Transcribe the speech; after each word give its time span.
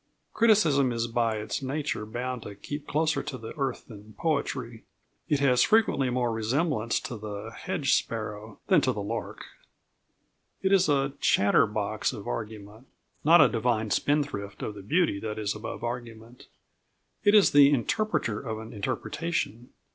Criticism 0.33 0.91
is 0.91 1.05
by 1.05 1.35
its 1.35 1.61
nature 1.61 2.07
bound 2.07 2.41
to 2.41 2.55
keep 2.55 2.87
closer 2.87 3.21
to 3.21 3.37
the 3.37 3.53
earth 3.55 3.85
than 3.87 4.15
poetry. 4.17 4.83
It 5.29 5.41
has 5.41 5.61
frequently 5.61 6.09
more 6.09 6.31
resemblance 6.33 6.99
to 7.01 7.17
the 7.17 7.51
hedge 7.51 7.93
sparrow 7.93 8.59
than 8.65 8.81
to 8.81 8.93
the 8.93 9.01
lark. 9.03 9.45
It 10.63 10.71
is 10.73 10.89
a 10.89 11.13
chatterbox 11.19 12.13
of 12.13 12.27
argument, 12.27 12.87
not 13.23 13.41
a 13.41 13.47
divine 13.47 13.91
spendthrift 13.91 14.63
of 14.63 14.73
the 14.73 14.81
beauty 14.81 15.19
that 15.19 15.37
is 15.37 15.53
above 15.55 15.83
argument. 15.83 16.47
It 17.23 17.35
is 17.35 17.51
the 17.51 17.69
interpreter 17.69 18.39
of 18.39 18.57
an 18.57 18.73
interpretation. 18.73 19.69